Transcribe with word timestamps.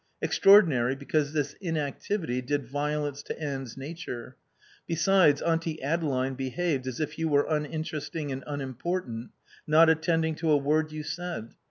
Extraordinary, 0.19 0.95
because 0.95 1.31
this 1.31 1.53
inactivity 1.61 2.41
did 2.41 2.65
violence 2.67 3.21
to 3.21 3.39
Anne's 3.39 3.77
nature; 3.77 4.35
besides, 4.87 5.43
Auntie 5.43 5.79
Adeline 5.83 6.33
behaved 6.33 6.87
as 6.87 6.99
if 6.99 7.19
you 7.19 7.27
were 7.29 7.45
uninteresting 7.47 8.31
and 8.31 8.43
unimportant, 8.47 9.29
not 9.67 9.91
attending 9.91 10.33
to 10.33 10.49
a 10.49 10.57
word 10.57 10.91
you 10.91 11.03
said. 11.03 11.53